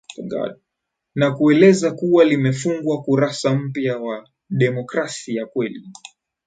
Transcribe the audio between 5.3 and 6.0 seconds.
ya kweli